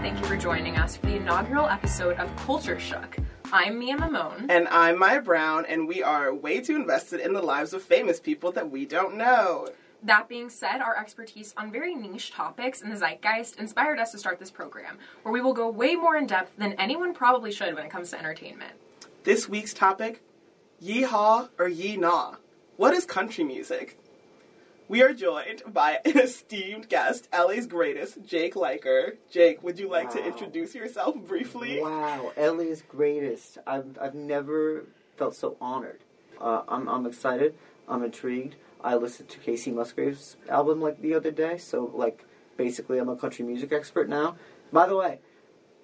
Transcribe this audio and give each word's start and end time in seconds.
thank 0.00 0.18
you 0.18 0.24
for 0.24 0.36
joining 0.36 0.78
us 0.78 0.96
for 0.96 1.06
the 1.06 1.16
inaugural 1.16 1.66
episode 1.66 2.16
of 2.16 2.34
Culture 2.36 2.80
Shook. 2.80 3.18
I'm 3.52 3.78
Mia 3.78 3.98
Mamone. 3.98 4.46
And 4.48 4.66
I'm 4.68 4.98
Maya 4.98 5.20
Brown, 5.20 5.66
and 5.66 5.86
we 5.86 6.02
are 6.02 6.34
way 6.34 6.60
too 6.60 6.74
invested 6.74 7.20
in 7.20 7.34
the 7.34 7.42
lives 7.42 7.74
of 7.74 7.82
famous 7.82 8.18
people 8.18 8.50
that 8.52 8.70
we 8.70 8.86
don't 8.86 9.16
know. 9.16 9.68
That 10.02 10.26
being 10.26 10.48
said, 10.48 10.80
our 10.80 10.96
expertise 10.96 11.52
on 11.54 11.70
very 11.70 11.94
niche 11.94 12.30
topics 12.30 12.80
in 12.80 12.88
the 12.88 12.96
zeitgeist 12.96 13.58
inspired 13.58 13.98
us 13.98 14.10
to 14.12 14.18
start 14.18 14.38
this 14.38 14.50
program, 14.50 14.96
where 15.22 15.34
we 15.34 15.42
will 15.42 15.52
go 15.52 15.68
way 15.68 15.96
more 15.96 16.16
in 16.16 16.26
depth 16.26 16.56
than 16.56 16.72
anyone 16.74 17.12
probably 17.12 17.52
should 17.52 17.74
when 17.74 17.84
it 17.84 17.90
comes 17.90 18.08
to 18.10 18.18
entertainment. 18.18 18.72
This 19.24 19.50
week's 19.50 19.74
topic 19.74 20.22
Yeehaw 20.82 21.50
or 21.58 21.68
Yee 21.68 21.98
Naw? 21.98 22.36
What 22.78 22.94
is 22.94 23.04
country 23.04 23.44
music? 23.44 23.98
We 24.90 25.02
are 25.02 25.14
joined 25.14 25.62
by 25.72 26.00
an 26.04 26.18
esteemed 26.26 26.88
guest, 26.88 27.28
LA's 27.32 27.68
greatest, 27.68 28.24
Jake 28.26 28.56
Liker. 28.56 29.18
Jake, 29.30 29.62
would 29.62 29.78
you 29.78 29.88
like 29.88 30.08
Wow. 30.08 30.14
to 30.14 30.26
introduce 30.26 30.74
yourself 30.74 31.14
briefly? 31.14 31.80
Wow, 31.80 32.32
LA's 32.36 32.82
greatest. 32.82 33.58
I've, 33.68 33.96
I've 34.02 34.16
never 34.16 34.86
felt 35.16 35.36
so 35.36 35.56
honored. 35.60 36.00
Uh, 36.40 36.62
I'm, 36.66 36.88
I'm 36.88 37.06
excited. 37.06 37.54
I'm 37.88 38.02
intrigued. 38.02 38.56
I 38.82 38.96
listened 38.96 39.28
to 39.28 39.38
Kacey 39.38 39.72
Musgraves' 39.72 40.36
album 40.48 40.80
like 40.80 41.00
the 41.00 41.14
other 41.14 41.30
day, 41.30 41.56
so 41.56 41.92
like 41.94 42.24
basically 42.56 42.98
I'm 42.98 43.08
a 43.08 43.14
country 43.14 43.44
music 43.44 43.72
expert 43.72 44.08
now. 44.08 44.34
By 44.72 44.88
the 44.88 44.96
way, 44.96 45.20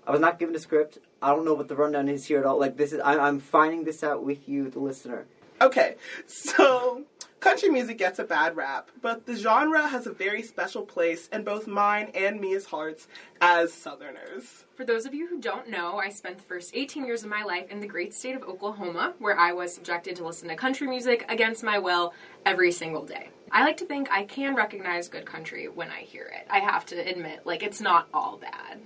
I 0.04 0.10
was 0.10 0.18
not 0.20 0.40
given 0.40 0.56
a 0.56 0.58
script. 0.58 0.98
I 1.22 1.28
don't 1.28 1.44
know 1.44 1.54
what 1.54 1.68
the 1.68 1.76
rundown 1.76 2.08
is 2.08 2.24
here 2.26 2.40
at 2.40 2.44
all. 2.44 2.58
Like 2.58 2.76
this 2.76 2.92
is 2.92 2.98
I, 2.98 3.16
I'm 3.18 3.38
finding 3.38 3.84
this 3.84 4.02
out 4.02 4.24
with 4.24 4.48
you, 4.48 4.68
the 4.68 4.80
listener. 4.80 5.26
Okay, 5.60 5.94
so 6.26 7.04
country 7.46 7.68
music 7.68 7.96
gets 7.96 8.18
a 8.18 8.24
bad 8.24 8.56
rap, 8.56 8.90
but 9.00 9.24
the 9.24 9.36
genre 9.36 9.86
has 9.86 10.04
a 10.04 10.12
very 10.12 10.42
special 10.42 10.82
place 10.82 11.28
in 11.28 11.44
both 11.44 11.68
mine 11.68 12.10
and 12.12 12.40
Mia's 12.40 12.66
hearts 12.66 13.06
as 13.40 13.72
Southerners. 13.72 14.64
For 14.74 14.84
those 14.84 15.06
of 15.06 15.14
you 15.14 15.28
who 15.28 15.38
don't 15.38 15.70
know, 15.70 15.96
I 15.96 16.08
spent 16.08 16.38
the 16.38 16.42
first 16.42 16.72
18 16.74 17.06
years 17.06 17.22
of 17.22 17.30
my 17.30 17.44
life 17.44 17.70
in 17.70 17.78
the 17.78 17.86
great 17.86 18.12
state 18.12 18.34
of 18.34 18.42
Oklahoma, 18.42 19.14
where 19.20 19.38
I 19.38 19.52
was 19.52 19.72
subjected 19.72 20.16
to 20.16 20.26
listen 20.26 20.48
to 20.48 20.56
country 20.56 20.88
music 20.88 21.24
against 21.28 21.62
my 21.62 21.78
will 21.78 22.14
every 22.44 22.72
single 22.72 23.04
day. 23.04 23.28
I 23.52 23.62
like 23.62 23.76
to 23.76 23.86
think 23.86 24.10
I 24.10 24.24
can 24.24 24.56
recognize 24.56 25.08
good 25.08 25.24
country 25.24 25.68
when 25.68 25.88
I 25.88 26.00
hear 26.00 26.24
it. 26.24 26.48
I 26.50 26.58
have 26.58 26.84
to 26.86 26.96
admit, 26.96 27.46
like, 27.46 27.62
it's 27.62 27.80
not 27.80 28.08
all 28.12 28.38
bad. 28.38 28.80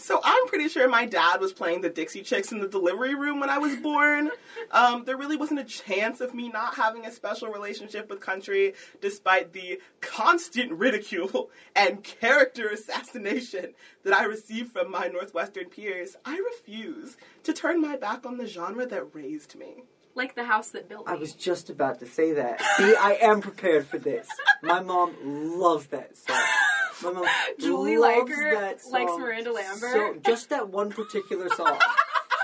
So 0.00 0.18
I'm 0.24 0.46
pretty 0.46 0.68
sure 0.68 0.88
my 0.88 1.04
dad 1.04 1.40
was 1.40 1.52
playing 1.52 1.82
the 1.82 1.90
Dixie 1.90 2.22
Chicks 2.22 2.52
in 2.52 2.60
the 2.60 2.68
delivery 2.68 3.14
room 3.14 3.38
when 3.38 3.50
I 3.50 3.58
was 3.58 3.76
born. 3.76 4.30
Um, 4.70 5.04
there 5.04 5.16
really 5.16 5.36
wasn't 5.36 5.60
a 5.60 5.64
chance 5.64 6.22
of 6.22 6.34
me 6.34 6.48
not 6.48 6.74
having 6.76 7.04
a 7.04 7.12
special 7.12 7.48
relationship 7.48 8.08
with 8.08 8.20
country, 8.20 8.72
despite 9.02 9.52
the 9.52 9.78
constant 10.00 10.72
ridicule 10.72 11.50
and 11.76 12.02
character 12.02 12.68
assassination 12.68 13.74
that 14.04 14.14
I 14.14 14.24
received 14.24 14.72
from 14.72 14.90
my 14.90 15.06
Northwestern 15.08 15.66
peers. 15.66 16.16
I 16.24 16.38
refuse 16.38 17.18
to 17.42 17.52
turn 17.52 17.80
my 17.80 17.96
back 17.96 18.24
on 18.24 18.38
the 18.38 18.46
genre 18.46 18.86
that 18.86 19.14
raised 19.14 19.54
me. 19.54 19.84
Like 20.14 20.34
the 20.34 20.44
house 20.44 20.70
that 20.70 20.88
built 20.88 21.06
me. 21.06 21.12
I 21.12 21.16
was 21.16 21.34
just 21.34 21.70
about 21.70 22.00
to 22.00 22.06
say 22.06 22.32
that. 22.32 22.60
See, 22.78 22.96
I 22.96 23.18
am 23.20 23.40
prepared 23.40 23.86
for 23.86 23.98
this. 23.98 24.28
My 24.62 24.80
mom 24.80 25.14
loves 25.60 25.86
that 25.88 26.16
song. 26.16 26.36
My 27.02 27.12
mom 27.12 27.26
Julie 27.58 27.96
loves 27.98 28.30
Liker 28.30 28.54
that 28.54 28.78
likes 28.90 29.12
Miranda 29.18 29.52
Lambert. 29.52 29.92
So 29.92 30.16
just 30.24 30.50
that 30.50 30.68
one 30.68 30.90
particular 30.90 31.48
song. 31.56 31.78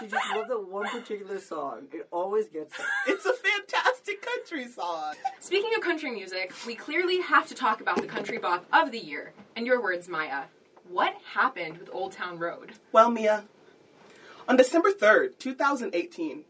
she 0.01 0.07
just 0.07 0.35
loved 0.35 0.51
that 0.51 0.69
one 0.69 0.89
particular 0.89 1.39
song. 1.39 1.89
It 1.93 2.07
always 2.11 2.47
gets 2.49 2.77
her. 2.77 2.85
It's 3.07 3.27
a 3.27 3.33
fantastic 3.33 4.23
country 4.23 4.69
song. 4.69 5.15
Speaking 5.41 5.71
of 5.77 5.83
country 5.83 6.11
music, 6.11 6.53
we 6.67 6.75
clearly 6.75 7.21
have 7.21 7.47
to 7.49 7.55
talk 7.55 7.81
about 7.81 8.01
the 8.01 8.07
country 8.07 8.39
bop 8.39 8.65
of 8.73 8.93
the 8.93 8.99
year. 8.99 9.33
And 9.55 9.67
your 9.67 9.83
words, 9.83 10.09
Maya. 10.09 10.45
What 10.89 11.17
happened 11.35 11.79
with 11.79 11.91
Old 11.93 12.13
Town 12.13 12.39
Road? 12.39 12.73
Well, 12.93 13.11
Mia, 13.11 13.45
on 14.49 14.57
December 14.57 14.93
3rd, 14.93 15.39
2018, 15.41 16.45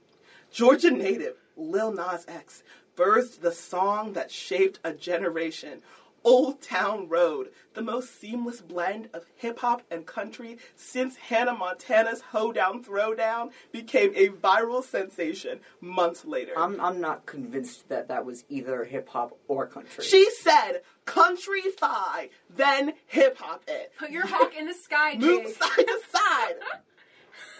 Georgia 0.52 0.90
native 0.90 1.36
Lil 1.56 1.90
Nas 1.92 2.26
X 2.28 2.62
birthed 2.96 3.40
the 3.40 3.52
song 3.52 4.12
that 4.12 4.30
shaped 4.30 4.78
a 4.84 4.92
generation. 4.92 5.80
Old 6.26 6.60
Town 6.60 7.08
Road, 7.08 7.52
the 7.74 7.82
most 7.82 8.20
seamless 8.20 8.60
blend 8.60 9.08
of 9.14 9.26
hip 9.36 9.60
hop 9.60 9.82
and 9.92 10.04
country 10.04 10.58
since 10.74 11.14
Hannah 11.14 11.54
Montana's 11.54 12.20
Hoedown 12.32 12.82
Throwdown 12.82 13.52
became 13.70 14.12
a 14.16 14.30
viral 14.30 14.82
sensation 14.82 15.60
months 15.80 16.24
later. 16.24 16.50
I'm 16.56 16.80
I'm 16.80 17.00
not 17.00 17.26
convinced 17.26 17.88
that 17.90 18.08
that 18.08 18.26
was 18.26 18.44
either 18.48 18.82
hip 18.82 19.08
hop 19.08 19.38
or 19.46 19.68
country. 19.68 20.02
she 20.02 20.28
said, 20.32 20.82
country 21.04 21.62
thigh, 21.78 22.30
then 22.54 22.94
hip 23.06 23.38
hop 23.38 23.62
it. 23.68 23.92
Put 23.96 24.10
your 24.10 24.26
hawk 24.26 24.52
in 24.58 24.66
the 24.66 24.74
sky, 24.74 25.14
Move 25.18 25.46
side 25.52 25.86
to 25.86 26.00
side. 26.10 26.54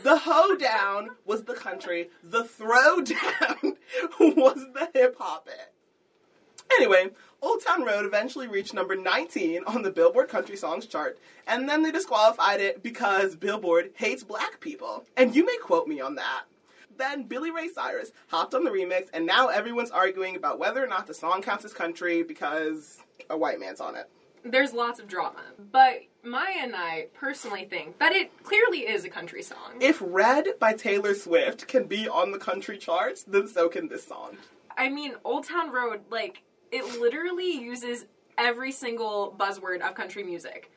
The 0.02 0.18
hoedown 0.18 1.10
was 1.24 1.44
the 1.44 1.54
country. 1.54 2.10
The 2.20 2.42
throwdown 2.42 3.76
was 4.18 4.66
the 4.74 4.90
hip 4.92 5.14
hop 5.20 5.46
it. 5.46 5.72
Anyway, 6.72 7.10
Old 7.42 7.62
Town 7.64 7.84
Road 7.84 8.06
eventually 8.06 8.48
reached 8.48 8.74
number 8.74 8.96
19 8.96 9.64
on 9.66 9.82
the 9.82 9.90
Billboard 9.90 10.28
Country 10.28 10.56
Songs 10.56 10.86
chart, 10.86 11.18
and 11.46 11.68
then 11.68 11.82
they 11.82 11.90
disqualified 11.90 12.60
it 12.60 12.82
because 12.82 13.36
Billboard 13.36 13.90
hates 13.94 14.24
black 14.24 14.60
people. 14.60 15.04
And 15.16 15.36
you 15.36 15.44
may 15.44 15.56
quote 15.58 15.86
me 15.86 16.00
on 16.00 16.14
that. 16.16 16.44
Then 16.96 17.24
Billy 17.24 17.50
Ray 17.50 17.68
Cyrus 17.68 18.10
hopped 18.28 18.54
on 18.54 18.64
the 18.64 18.70
remix, 18.70 19.08
and 19.12 19.26
now 19.26 19.48
everyone's 19.48 19.90
arguing 19.90 20.34
about 20.34 20.58
whether 20.58 20.82
or 20.82 20.86
not 20.86 21.06
the 21.06 21.14
song 21.14 21.42
counts 21.42 21.64
as 21.64 21.74
country 21.74 22.22
because 22.22 22.98
a 23.28 23.36
white 23.36 23.60
man's 23.60 23.80
on 23.80 23.96
it. 23.96 24.08
There's 24.42 24.72
lots 24.72 25.00
of 25.00 25.08
drama. 25.08 25.42
But 25.72 26.02
Maya 26.22 26.54
and 26.60 26.74
I 26.74 27.08
personally 27.14 27.64
think 27.64 27.98
that 27.98 28.12
it 28.12 28.30
clearly 28.44 28.86
is 28.86 29.04
a 29.04 29.08
country 29.08 29.42
song. 29.42 29.78
If 29.80 30.00
Red 30.00 30.58
by 30.58 30.72
Taylor 30.72 31.14
Swift 31.14 31.66
can 31.68 31.84
be 31.84 32.08
on 32.08 32.32
the 32.32 32.38
country 32.38 32.78
charts, 32.78 33.24
then 33.24 33.48
so 33.48 33.68
can 33.68 33.88
this 33.88 34.06
song. 34.06 34.36
I 34.78 34.88
mean, 34.88 35.14
Old 35.24 35.44
Town 35.44 35.70
Road, 35.70 36.02
like, 36.10 36.42
it 36.72 37.00
literally 37.00 37.52
uses 37.52 38.06
every 38.38 38.72
single 38.72 39.34
buzzword 39.38 39.80
of 39.80 39.94
country 39.94 40.22
music 40.22 40.70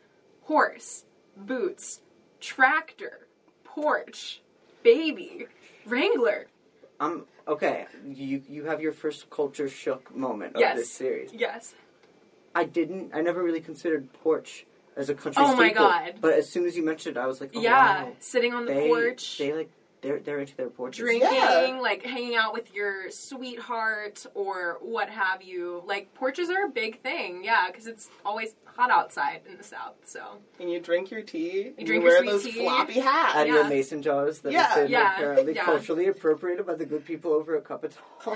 horse, 0.43 1.05
boots, 1.37 2.01
tractor, 2.39 3.27
porch, 3.63 4.41
baby, 4.83 5.45
Wrangler. 5.85 6.47
I'm 6.99 7.25
okay. 7.47 7.85
You 8.05 8.41
you 8.49 8.65
have 8.65 8.81
your 8.81 8.91
first 8.91 9.29
culture 9.29 9.69
shook 9.69 10.13
moment 10.15 10.55
of 10.55 10.61
Yes. 10.61 10.77
this 10.77 10.91
series. 10.91 11.31
Yes. 11.33 11.75
I 12.55 12.63
didn't. 12.63 13.11
I 13.13 13.21
never 13.21 13.43
really 13.43 13.61
considered 13.61 14.11
porch 14.11 14.65
as 14.97 15.09
a 15.09 15.13
country. 15.13 15.43
Oh 15.45 15.55
my 15.55 15.71
God. 15.71 16.15
But 16.19 16.33
as 16.33 16.49
soon 16.49 16.65
as 16.65 16.75
you 16.75 16.83
mentioned 16.83 17.15
it, 17.15 17.19
I 17.19 17.27
was 17.27 17.39
like, 17.39 17.51
oh, 17.55 17.61
yeah. 17.61 18.03
wow. 18.05 18.11
Sitting 18.19 18.53
on 18.53 18.65
the 18.65 18.73
They, 18.73 18.87
porch. 18.87 19.37
They 19.37 19.53
like 19.53 19.69
they're 20.01 20.19
they're 20.19 20.39
into 20.39 20.55
their 20.55 20.69
porches. 20.69 20.99
drinking, 20.99 21.29
Yeah. 21.33 21.77
like 21.81 22.03
hanging 22.03 22.35
out 22.35 22.53
with 22.53 22.73
your 22.73 23.09
sweetheart 23.11 24.25
or 24.33 24.77
what 24.81 25.09
have 25.09 25.41
you. 25.41 25.83
Like 25.85 26.13
porches 26.13 26.49
are 26.49 26.65
a 26.65 26.69
big 26.69 27.01
thing, 27.01 27.43
yeah, 27.43 27.67
because 27.67 27.87
it's 27.87 28.09
always 28.25 28.55
hot 28.65 28.89
outside 28.91 29.41
in 29.49 29.57
the 29.57 29.63
south. 29.63 29.95
So 30.05 30.37
And 30.59 30.71
you 30.71 30.79
drink 30.79 31.11
your 31.11 31.21
tea. 31.21 31.73
and 31.77 31.85
drink 31.85 32.03
you 32.03 32.09
your 32.09 32.21
wear 32.21 32.25
those 32.31 32.43
tea. 32.43 32.51
floppy 32.63 32.99
hats. 32.99 33.35
Out 33.35 33.47
Yeah. 33.47 33.53
your 33.55 33.63
mason 33.67 34.01
jars 34.01 34.39
that 34.39 34.51
Yeah. 34.53 34.63
have 34.67 34.75
been 34.83 34.91
Yeah. 34.91 35.13
apparently 35.15 35.53
Yeah. 35.55 35.65
culturally 35.65 36.07
appropriated 36.07 36.65
by 36.65 36.75
the 36.75 36.85
good 36.85 37.05
people 37.05 37.33
over 37.33 37.57
at 37.57 37.65
Cup 37.65 37.83
of 37.83 37.93
Tea. 37.93 38.31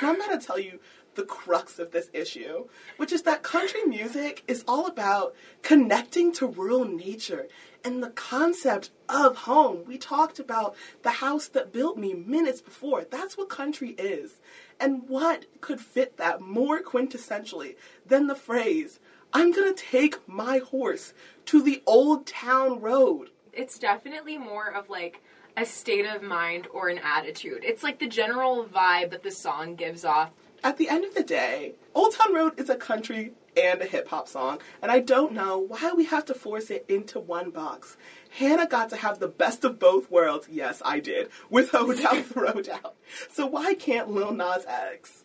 And 0.00 0.10
I'm 0.10 0.18
going 0.18 0.38
to 0.38 0.44
tell 0.44 0.58
you 0.58 0.80
the 1.14 1.22
crux 1.24 1.78
of 1.78 1.92
this 1.92 2.08
issue, 2.12 2.66
which 2.96 3.12
is 3.12 3.22
that 3.22 3.42
country 3.44 3.84
music 3.84 4.42
is 4.48 4.64
all 4.66 4.86
about 4.86 5.34
connecting 5.62 6.32
to 6.32 6.46
rural 6.46 6.84
nature 6.84 7.46
and 7.84 8.02
the 8.02 8.10
concept 8.10 8.90
of 9.08 9.36
home. 9.38 9.84
We 9.86 9.98
talked 9.98 10.38
about 10.38 10.74
the 11.02 11.10
house 11.10 11.48
that 11.48 11.72
built 11.72 11.98
me 11.98 12.14
minutes 12.14 12.60
before. 12.60 13.04
That's 13.10 13.36
what 13.36 13.48
country 13.48 13.90
is. 13.90 14.40
And 14.80 15.08
what 15.08 15.46
could 15.60 15.80
fit 15.80 16.16
that 16.16 16.40
more 16.40 16.80
quintessentially 16.82 17.76
than 18.06 18.26
the 18.26 18.34
phrase, 18.34 19.00
I'm 19.32 19.52
going 19.52 19.74
to 19.74 19.82
take 19.82 20.28
my 20.28 20.58
horse 20.58 21.14
to 21.46 21.62
the 21.62 21.82
old 21.86 22.26
town 22.26 22.80
road? 22.80 23.30
it's 23.52 23.78
definitely 23.78 24.38
more 24.38 24.72
of 24.72 24.88
like 24.88 25.22
a 25.56 25.66
state 25.66 26.06
of 26.06 26.22
mind 26.22 26.66
or 26.72 26.88
an 26.88 26.98
attitude. 26.98 27.60
It's 27.62 27.82
like 27.82 27.98
the 27.98 28.08
general 28.08 28.64
vibe 28.64 29.10
that 29.10 29.22
the 29.22 29.30
song 29.30 29.74
gives 29.74 30.04
off. 30.04 30.30
at 30.64 30.78
the 30.78 30.88
end 30.88 31.04
of 31.04 31.14
the 31.14 31.22
day, 31.22 31.74
Old 31.94 32.14
Town 32.14 32.32
Road 32.34 32.58
is 32.58 32.70
a 32.70 32.76
country 32.76 33.32
and 33.56 33.80
a 33.82 33.86
hip 33.86 34.08
hop 34.08 34.28
song, 34.28 34.60
and 34.80 34.90
I 34.90 35.00
don't 35.00 35.32
know 35.32 35.58
why 35.58 35.92
we 35.94 36.04
have 36.04 36.24
to 36.26 36.34
force 36.34 36.70
it 36.70 36.84
into 36.88 37.20
one 37.20 37.50
box. 37.50 37.96
Hannah 38.30 38.66
got 38.66 38.90
to 38.90 38.96
have 38.96 39.18
the 39.18 39.28
best 39.28 39.64
of 39.64 39.78
both 39.78 40.10
worlds. 40.10 40.48
Yes, 40.50 40.80
I 40.84 41.00
did 41.00 41.28
with 41.50 41.70
Hoedown 41.70 42.24
Throwdown. 42.24 42.92
So 43.30 43.46
why 43.46 43.74
can't 43.74 44.10
Lil 44.10 44.32
Nas 44.32 44.64
X? 44.66 45.24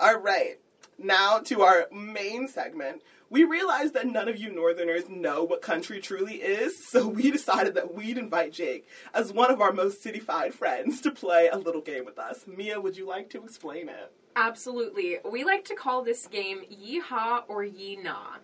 All 0.00 0.18
right, 0.18 0.58
now 0.98 1.38
to 1.40 1.62
our 1.62 1.88
main 1.92 2.48
segment. 2.48 3.02
We 3.30 3.44
realized 3.44 3.92
that 3.92 4.06
none 4.06 4.26
of 4.28 4.38
you 4.38 4.50
Northerners 4.50 5.10
know 5.10 5.44
what 5.44 5.60
country 5.60 6.00
truly 6.00 6.36
is, 6.36 6.82
so 6.82 7.06
we 7.06 7.30
decided 7.30 7.74
that 7.74 7.94
we'd 7.94 8.16
invite 8.16 8.52
Jake 8.52 8.86
as 9.12 9.34
one 9.34 9.50
of 9.50 9.60
our 9.60 9.70
most 9.70 10.02
cityfied 10.02 10.54
friends 10.54 11.02
to 11.02 11.10
play 11.10 11.48
a 11.48 11.58
little 11.58 11.82
game 11.82 12.06
with 12.06 12.18
us. 12.18 12.46
Mia, 12.46 12.80
would 12.80 12.96
you 12.96 13.06
like 13.06 13.28
to 13.30 13.44
explain 13.44 13.90
it? 13.90 14.12
Absolutely. 14.38 15.18
We 15.28 15.42
like 15.44 15.64
to 15.66 15.74
call 15.74 16.04
this 16.04 16.26
game 16.28 16.60
Yeehaw 16.72 17.42
or 17.48 17.64
Yee 17.64 17.96
Nah. 17.96 18.36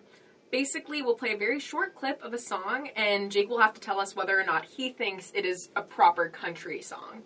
Basically, 0.51 1.01
we'll 1.01 1.15
play 1.15 1.33
a 1.33 1.37
very 1.37 1.59
short 1.59 1.95
clip 1.95 2.21
of 2.21 2.33
a 2.33 2.37
song, 2.37 2.89
and 2.95 3.31
Jake 3.31 3.49
will 3.49 3.59
have 3.59 3.73
to 3.73 3.81
tell 3.81 3.99
us 3.99 4.15
whether 4.15 4.37
or 4.39 4.43
not 4.43 4.65
he 4.65 4.89
thinks 4.91 5.31
it 5.33 5.45
is 5.45 5.69
a 5.75 5.81
proper 5.81 6.27
country 6.27 6.81
song. 6.81 7.23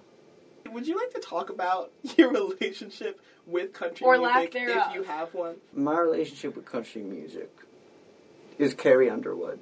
Would 0.72 0.88
you 0.88 0.96
like 0.98 1.12
to 1.16 1.20
talk 1.20 1.50
about 1.50 1.92
your 2.18 2.32
relationship 2.32 3.20
with 3.48 3.74
country 3.74 4.06
Or 4.06 4.18
music 4.18 4.36
lack 4.36 4.52
thereof. 4.52 4.88
if 4.90 4.94
you 4.96 5.04
have 5.04 5.34
one? 5.34 5.56
My 5.74 6.00
relationship 6.00 6.56
with 6.56 6.66
country 6.66 7.02
music 7.02 7.50
is 8.60 8.76
Carrie 8.76 9.10
Underwood. 9.10 9.60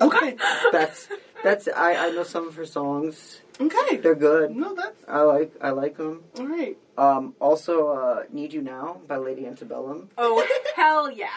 Okay. 0.00 0.36
That's 0.70 1.08
that's 1.42 1.68
I, 1.68 1.94
I 2.08 2.10
know 2.10 2.22
some 2.22 2.46
of 2.48 2.54
her 2.56 2.66
songs. 2.66 3.40
Okay. 3.60 3.96
They're 3.96 4.14
good. 4.14 4.54
No, 4.54 4.74
that's 4.74 5.02
I 5.08 5.20
like 5.22 5.52
I 5.60 5.70
like 5.70 5.96
them. 5.96 6.24
all 6.38 6.46
right. 6.46 6.76
Um, 6.98 7.34
also, 7.40 7.88
uh, 7.88 8.22
"Need 8.32 8.52
You 8.52 8.62
Now" 8.62 9.00
by 9.06 9.16
Lady 9.16 9.46
Antebellum. 9.46 10.08
Oh, 10.16 10.46
hell 10.74 11.10
yeah. 11.10 11.28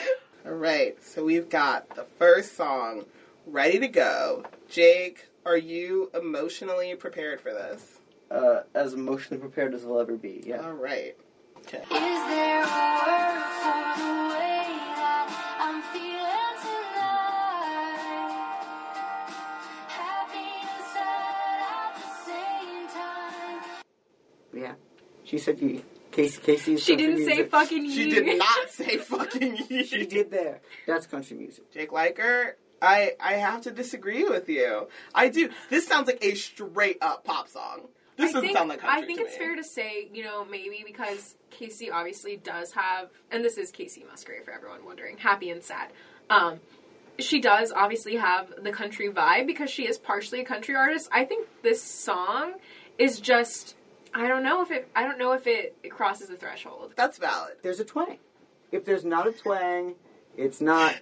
All 0.46 0.52
right. 0.52 1.02
So 1.02 1.24
we've 1.24 1.48
got 1.48 1.88
the 1.94 2.04
first 2.18 2.56
song 2.56 3.06
ready 3.46 3.78
to 3.78 3.88
go. 3.88 4.44
Jake, 4.68 5.28
are 5.46 5.56
you 5.56 6.10
emotionally 6.14 6.94
prepared 6.96 7.40
for 7.40 7.52
this? 7.52 7.98
Uh, 8.30 8.62
as 8.74 8.92
emotionally 8.92 9.40
prepared 9.40 9.72
as 9.72 9.84
I'll 9.84 10.00
ever 10.00 10.16
be. 10.16 10.42
Yeah. 10.44 10.58
All 10.66 10.72
right. 10.72 11.16
Okay. 11.58 11.82
She 25.34 25.40
said 25.40 25.60
you. 25.60 25.82
Kacey. 26.12 26.38
Kacey. 26.42 26.78
She 26.78 26.94
didn't 26.94 27.24
say 27.28 27.42
fucking 27.42 27.84
you. 27.86 27.90
She 27.90 28.08
did 28.08 28.38
not 28.38 28.70
say 28.70 28.98
fucking 28.98 29.58
ye. 29.68 29.82
She 29.84 30.06
did 30.06 30.30
there. 30.30 30.60
That's 30.86 31.08
country 31.08 31.36
music. 31.36 31.72
Jake 31.72 31.90
Liker, 31.90 32.56
I 32.80 33.14
I 33.18 33.32
have 33.32 33.62
to 33.62 33.72
disagree 33.72 34.22
with 34.22 34.48
you. 34.48 34.86
I 35.12 35.28
do. 35.28 35.50
This 35.70 35.88
sounds 35.88 36.06
like 36.06 36.24
a 36.24 36.36
straight 36.36 36.98
up 37.02 37.24
pop 37.24 37.48
song. 37.48 37.88
This 38.16 38.30
I 38.30 38.34
doesn't 38.34 38.40
think, 38.42 38.56
sound 38.56 38.68
like 38.68 38.78
country 38.78 39.02
I 39.02 39.06
think 39.06 39.18
to 39.18 39.24
it's 39.24 39.34
me. 39.34 39.38
fair 39.44 39.56
to 39.56 39.64
say, 39.64 40.08
you 40.14 40.22
know, 40.22 40.44
maybe 40.44 40.84
because 40.86 41.34
Kacey 41.50 41.90
obviously 41.92 42.36
does 42.36 42.70
have, 42.74 43.08
and 43.32 43.44
this 43.44 43.58
is 43.58 43.72
Kacey 43.72 44.06
Musgrave 44.08 44.44
for 44.44 44.52
everyone 44.52 44.84
wondering, 44.84 45.18
happy 45.18 45.50
and 45.50 45.64
sad. 45.64 45.90
Um, 46.30 46.60
she 47.18 47.40
does 47.40 47.72
obviously 47.72 48.14
have 48.14 48.52
the 48.62 48.70
country 48.70 49.08
vibe 49.08 49.48
because 49.48 49.68
she 49.68 49.88
is 49.88 49.98
partially 49.98 50.40
a 50.42 50.44
country 50.44 50.76
artist. 50.76 51.08
I 51.10 51.24
think 51.24 51.48
this 51.64 51.82
song 51.82 52.52
is 52.98 53.18
just, 53.18 53.74
I 54.14 54.28
don't 54.28 54.42
know 54.42 54.62
if 54.62 54.70
it, 54.70 54.88
I 54.94 55.02
don't 55.04 55.18
know 55.18 55.32
if 55.32 55.46
it, 55.46 55.76
it 55.82 55.90
crosses 55.90 56.28
the 56.28 56.36
threshold. 56.36 56.92
That's 56.96 57.18
valid. 57.18 57.54
There's 57.62 57.80
a 57.80 57.84
twang. 57.84 58.18
If 58.70 58.84
there's 58.84 59.04
not 59.04 59.26
a 59.26 59.32
twang, 59.32 59.94
it's 60.36 60.60
not 60.60 60.96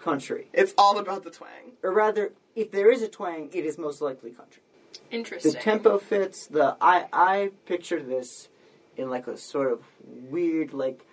country. 0.00 0.48
It's 0.52 0.74
all 0.78 0.98
about 0.98 1.24
the 1.24 1.30
twang. 1.30 1.72
Or 1.82 1.92
rather, 1.92 2.32
if 2.56 2.70
there 2.70 2.90
is 2.90 3.02
a 3.02 3.08
twang, 3.08 3.50
it 3.52 3.64
is 3.64 3.78
most 3.78 4.00
likely 4.00 4.30
country. 4.30 4.62
Interesting. 5.10 5.52
The 5.52 5.58
Interesting. 5.58 5.82
tempo 5.82 5.98
fits. 5.98 6.46
The 6.46 6.76
I 6.80 7.06
I 7.12 7.50
picture 7.66 8.02
this 8.02 8.48
in 8.96 9.10
like 9.10 9.26
a 9.26 9.36
sort 9.36 9.72
of 9.72 9.80
weird 10.04 10.72
like 10.74 11.06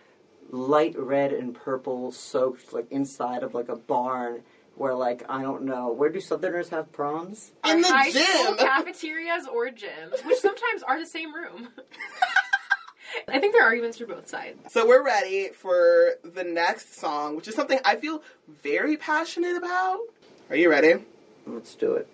light 0.51 0.97
red 0.97 1.31
and 1.31 1.53
purple 1.55 2.11
soaked 2.11 2.73
like 2.73 2.87
inside 2.91 3.41
of 3.43 3.53
like 3.53 3.69
a 3.69 3.75
barn 3.75 4.43
where 4.75 4.93
like 4.93 5.23
I 5.29 5.41
don't 5.41 5.63
know 5.63 5.91
where 5.91 6.09
do 6.09 6.19
Southerners 6.19 6.69
have 6.69 6.91
proms? 6.91 7.51
In 7.67 7.81
the 7.81 7.87
high 7.87 8.11
school 8.11 8.55
gym. 8.55 8.57
cafeterias 8.57 9.47
or 9.47 9.67
gyms, 9.67 10.25
which 10.25 10.39
sometimes 10.39 10.83
are 10.83 10.99
the 10.99 11.05
same 11.05 11.33
room. 11.33 11.69
I 13.27 13.39
think 13.39 13.53
there 13.53 13.63
are 13.63 13.67
arguments 13.67 13.97
for 13.97 14.05
both 14.05 14.27
sides. 14.27 14.59
So 14.73 14.85
we're 14.85 15.03
ready 15.03 15.49
for 15.49 16.15
the 16.23 16.43
next 16.43 16.99
song, 16.99 17.35
which 17.35 17.47
is 17.47 17.55
something 17.55 17.79
I 17.85 17.95
feel 17.95 18.21
very 18.61 18.97
passionate 18.97 19.55
about. 19.55 19.99
Are 20.49 20.55
you 20.55 20.69
ready? 20.69 20.95
Let's 21.47 21.75
do 21.75 21.93
it. 21.93 22.07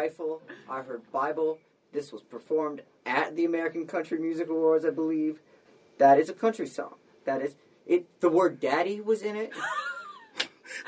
Rifle. 0.00 0.42
I 0.68 0.82
heard 0.82 1.10
Bible. 1.10 1.58
This 1.92 2.12
was 2.12 2.22
performed 2.22 2.82
at 3.06 3.34
the 3.36 3.44
American 3.44 3.86
Country 3.86 4.18
Music 4.18 4.48
Awards, 4.50 4.84
I 4.84 4.90
believe. 4.90 5.40
That 5.98 6.18
is 6.18 6.28
a 6.28 6.34
country 6.34 6.66
song. 6.66 6.96
That 7.24 7.40
is 7.40 7.56
it. 7.86 8.04
The 8.20 8.28
word 8.28 8.60
"daddy" 8.60 9.00
was 9.00 9.22
in 9.22 9.36
it. 9.36 9.52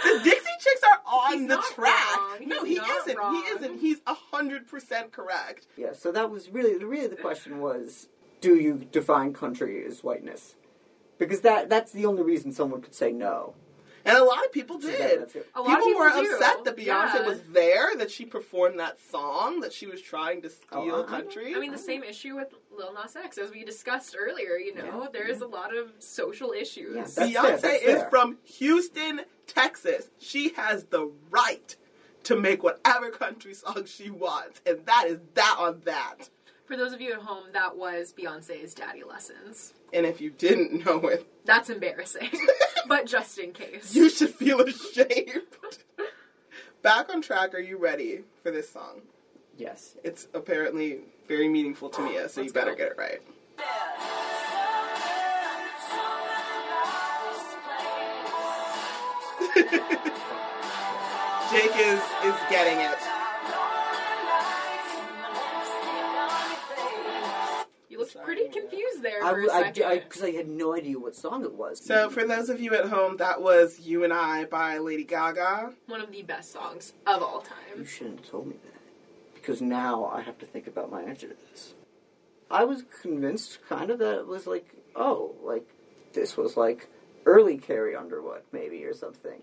The 0.05 0.21
Dixie 0.23 0.47
Chicks 0.61 0.83
are 0.83 1.01
on 1.07 1.39
He's 1.39 1.49
the 1.49 1.57
track. 1.75 2.47
No, 2.47 2.63
he 2.63 2.77
isn't. 2.77 3.17
wrong. 3.19 3.35
He 3.35 3.41
isn't. 3.53 3.81
He's 3.81 4.01
a 4.07 4.15
hundred 4.15 4.69
percent 4.69 5.13
correct. 5.13 5.67
Yeah, 5.79 5.93
so 5.95 6.13
that 6.13 6.31
was 6.31 6.51
really, 6.51 6.85
really 6.85 7.07
the 7.07 7.17
question 7.17 7.59
was, 7.61 8.09
do 8.43 8.55
you 8.57 8.87
define 8.93 9.33
country 9.33 9.85
as 9.87 10.05
whiteness? 10.05 10.57
Because 11.19 11.41
that 11.41 11.71
that's 11.71 11.91
the 11.93 12.05
only 12.05 12.23
reason 12.23 12.53
someone 12.53 12.83
could 12.83 12.95
say 12.95 13.11
no. 13.13 13.55
And 14.05 14.17
a 14.17 14.25
lot 14.25 14.45
of 14.45 14.53
people 14.53 14.79
did. 14.79 14.99
that- 15.33 15.47
A 15.55 15.61
lot 15.61 15.79
of 15.79 15.85
people 15.85 16.00
were 16.00 16.11
do. 16.11 16.33
upset 16.35 16.65
that 16.65 16.77
Beyonce 16.77 17.15
Yeah. 17.21 17.27
was 17.27 17.43
there, 17.50 17.95
that 17.97 18.11
she 18.11 18.25
performed 18.25 18.79
that 18.79 18.99
song, 19.11 19.61
that 19.61 19.73
she 19.73 19.87
was 19.87 20.00
trying 20.00 20.43
to 20.43 20.49
oh, 20.49 20.83
steal 20.83 20.95
Oh, 20.95 21.05
I- 21.05 21.06
country. 21.09 21.55
I 21.55 21.59
mean, 21.59 21.73
the 21.73 21.79
same 21.79 22.03
issue 22.03 22.35
with 22.37 22.55
Lil 22.71 22.93
Nas 22.95 23.17
X, 23.17 23.39
as 23.39 23.50
we 23.50 23.65
discussed 23.65 24.15
earlier. 24.19 24.56
You 24.56 24.75
know, 24.75 25.03
Yeah, 25.03 25.09
there 25.12 25.29
is 25.29 25.41
a 25.41 25.47
lot 25.47 25.77
of 25.77 25.93
social 25.99 26.53
issues. 26.53 26.95
Yeah, 26.95 27.03
that's 27.03 27.62
fair, 27.62 27.79
Beyonce 27.79 27.83
is 27.83 28.00
fair. 28.00 28.11
from 28.11 28.39
Houston, 28.45 29.23
Texas. 29.47 30.09
She 30.19 30.50
has 30.50 30.85
the 30.85 31.11
right 31.31 31.75
to 32.25 32.37
make 32.37 32.62
whatever 32.62 33.11
country 33.11 33.55
song 33.55 33.85
she 33.87 34.11
wants, 34.11 34.61
and 34.67 34.85
that 34.87 35.05
is 35.09 35.19
that 35.35 35.56
on 35.59 35.81
that. 35.85 36.29
For 36.69 36.76
those 36.76 36.93
of 36.93 37.00
you 37.00 37.12
at 37.15 37.20
home, 37.20 37.44
that 37.55 37.76
was 37.79 38.12
Beyonce's 38.12 38.75
daddy 38.75 39.03
lessons. 39.03 39.73
And 39.93 40.05
if 40.05 40.20
you 40.20 40.29
didn't 40.31 40.85
know 40.85 40.99
it, 41.09 41.26
That's 41.47 41.70
embarrassing, 41.70 42.29
but 42.88 43.06
just 43.06 43.38
in 43.38 43.53
case. 43.53 43.94
you 43.94 44.11
should 44.11 44.35
feel 44.35 44.61
ashamed. 44.61 45.43
Back 46.82 47.09
on 47.11 47.23
track, 47.23 47.55
are 47.55 47.59
you 47.59 47.79
ready 47.79 48.20
for 48.43 48.50
this 48.50 48.69
song? 48.71 49.00
Yes. 49.57 49.97
It's 50.04 50.28
apparently 50.35 51.00
very 51.26 51.49
meaningful 51.49 51.88
to 51.88 52.02
Mia, 52.02 52.28
so 52.28 52.43
you 52.43 52.45
Let's 52.45 52.52
better 52.52 52.73
go. 52.73 52.76
get 52.76 52.88
it 52.93 52.99
right. 52.99 53.21
Jake 61.50 61.76
is 61.76 62.00
is 62.25 62.37
getting 62.50 62.78
it. 62.78 62.99
Pretty 68.28 68.49
confused 68.49 69.02
there 69.02 69.25
I, 69.25 69.30
for 69.30 69.40
a 69.40 69.52
I, 69.52 69.62
second. 69.62 69.85
I, 69.85 69.99
because 70.00 70.23
I 70.23 70.32
had 70.32 70.49
no 70.49 70.75
idea 70.75 70.99
what 70.99 71.16
song 71.16 71.44
it 71.44 71.54
was. 71.54 71.82
So, 71.82 72.11
for 72.11 72.26
those 72.26 72.50
of 72.50 72.61
you 72.61 72.75
at 72.75 72.87
home, 72.87 73.16
that 73.16 73.40
was 73.40 73.80
"You 73.80 74.04
and 74.04 74.12
I" 74.12 74.44
by 74.44 74.76
Lady 74.78 75.04
Gaga. 75.04 75.73
One 75.87 76.02
of 76.02 76.12
the 76.12 76.23
best 76.23 76.52
songs 76.52 76.92
of 77.06 77.23
all 77.23 77.40
time. 77.40 77.78
You 77.78 77.87
shouldn't 77.87 78.20
have 78.20 78.30
told 78.30 78.49
me 78.49 78.56
that. 78.64 79.35
Because 79.35 79.62
now 79.62 80.04
I 80.04 80.20
have 80.20 80.38
to 80.40 80.47
think 80.47 80.66
about 80.66 80.90
my 80.90 81.02
answer 81.02 81.28
to 81.28 81.37
this. 81.50 81.73
I 82.50 82.64
was 82.64 82.85
convinced, 83.02 83.61
kind 83.66 83.90
of, 83.90 83.99
that 84.00 84.18
it 84.18 84.26
was 84.26 84.47
like, 84.47 84.75
oh, 84.94 85.35
like, 85.42 85.66
this 86.12 86.37
was 86.37 86.56
like 86.56 86.88
early 87.25 87.56
Carrie 87.56 87.97
Underwood, 87.97 88.42
maybe, 88.52 88.85
or 88.85 88.94
something. 88.94 89.42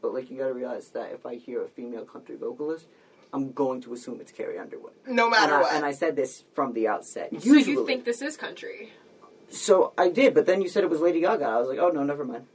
But, 0.00 0.14
like, 0.14 0.30
you 0.30 0.38
gotta 0.38 0.54
realize 0.54 0.88
that 0.90 1.12
if 1.12 1.26
I 1.26 1.36
hear 1.36 1.62
a 1.62 1.68
female 1.68 2.04
country 2.04 2.36
vocalist, 2.36 2.86
I'm 3.36 3.52
going 3.52 3.82
to 3.82 3.92
assume 3.92 4.20
it's 4.22 4.32
Carrie 4.32 4.58
Underwood. 4.58 4.92
No 5.06 5.24
And 5.24 5.30
matter 5.32 5.54
I, 5.56 5.60
what. 5.60 5.74
and 5.74 5.84
I 5.84 5.92
said 5.92 6.16
this 6.16 6.42
from 6.54 6.72
the 6.72 6.88
outset. 6.88 7.28
So 7.30 7.52
Usually. 7.52 7.72
you 7.74 7.86
think 7.86 8.04
this 8.06 8.22
is 8.22 8.36
country? 8.36 8.92
So 9.50 9.92
I 9.98 10.08
did, 10.08 10.32
but 10.34 10.46
then 10.46 10.62
you 10.62 10.68
said 10.68 10.84
it 10.84 10.90
was 10.90 11.00
Lady 11.00 11.20
Gaga. 11.20 11.44
I 11.44 11.58
was 11.58 11.68
like, 11.68 11.78
oh, 11.78 11.88
no, 11.90 12.02
never 12.02 12.24
mind. 12.24 12.46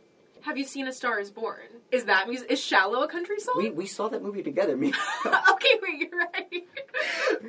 Have 0.42 0.58
you 0.58 0.66
seen 0.66 0.88
A 0.88 0.92
Star 0.92 1.20
Is 1.20 1.30
Born? 1.30 1.60
Is 1.92 2.06
that 2.06 2.28
music? 2.28 2.50
Is 2.50 2.60
"Shallow" 2.60 3.04
a 3.04 3.08
country 3.08 3.40
song? 3.40 3.54
We, 3.58 3.70
we 3.70 3.86
saw 3.86 4.08
that 4.10 4.24
movie 4.24 4.42
together, 4.42 4.76
me. 4.76 4.88
okay, 5.26 5.80
wait, 5.84 6.00
you're 6.10 6.18
right. 6.20 6.68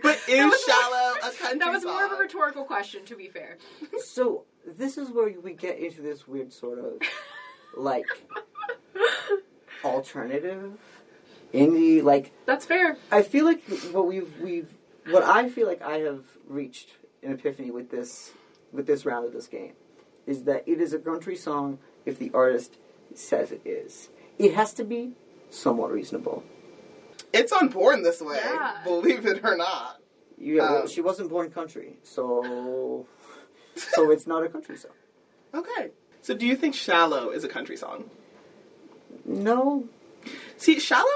but 0.03 0.21
is 0.29 0.65
"Shallow" 0.67 1.15
a 1.17 1.21
country 1.23 1.49
song? 1.49 1.59
That 1.61 1.73
was 1.73 1.85
more 1.87 2.05
of 2.05 2.13
a 2.13 2.17
rhetorical 2.17 2.65
question, 2.65 3.03
to 3.07 3.17
be 3.17 3.29
fair. 3.29 3.57
So 4.05 4.45
this 4.67 4.99
is 4.99 5.09
where 5.11 5.33
we 5.43 5.55
get 5.55 5.79
into 5.79 6.03
this 6.03 6.29
weird 6.29 6.53
sort 6.53 6.79
of 6.81 7.01
like 7.79 8.05
alternative 9.85 10.73
indie. 11.53 12.03
Like 12.03 12.33
That's 12.47 12.65
fair. 12.65 12.97
I 13.11 13.23
feel 13.23 13.45
like 13.45 13.63
what 13.93 14.07
we've 14.07 14.33
we've 14.41 14.73
what 15.11 15.23
I 15.25 15.49
feel 15.49 15.67
like 15.67 15.83
I 15.83 15.99
have 15.99 16.25
reached 16.47 16.91
an 17.23 17.33
epiphany 17.33 17.71
with 17.71 17.91
this 17.91 18.33
with 18.73 18.87
this 18.87 19.05
round 19.05 19.27
of 19.27 19.33
this 19.33 19.47
game 19.47 19.73
is 20.27 20.45
that 20.45 20.63
it 20.67 20.81
is 20.81 20.93
a 20.93 20.99
country 20.99 21.37
song 21.37 21.79
if 22.07 22.19
the 22.19 22.31
artist 22.33 22.77
says 23.15 23.51
it 23.53 23.61
is. 23.65 24.09
It 24.39 24.55
has 24.55 24.73
to 24.75 24.85
be 24.85 25.13
somewhat 25.51 25.91
reasonable. 25.93 26.43
It's 27.33 27.53
unborn 27.53 28.03
this 28.03 28.21
way, 28.21 28.41
Yeah. 28.43 28.81
believe 28.85 29.27
it 29.27 29.41
or 29.45 29.57
not. 29.57 29.99
Yeah, 30.39 30.63
well, 30.71 30.83
Um, 30.83 30.89
she 30.89 31.01
wasn't 31.01 31.29
born 31.31 31.51
country, 31.51 31.97
so 32.03 33.07
so 33.77 34.11
it's 34.11 34.27
not 34.27 34.45
a 34.45 34.49
country 34.49 34.77
song. 34.77 34.93
Okay. 35.55 35.91
So 36.21 36.35
do 36.35 36.47
you 36.47 36.57
think 36.57 36.75
"Shallow" 36.75 37.31
is 37.31 37.43
a 37.45 37.49
country 37.49 37.77
song? 37.77 38.09
No. 39.25 39.89
See, 40.57 40.79
"Shallow" 40.79 41.09